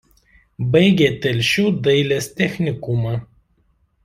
Baigė 0.75 1.09
Telšių 1.25 1.67
dailės 1.89 2.31
technikumą. 2.41 3.15